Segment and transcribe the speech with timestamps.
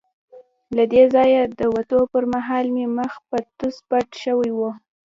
[0.75, 4.71] له دې ځایه د وتو پر مهال مې مخ په توس پټ شوی وو.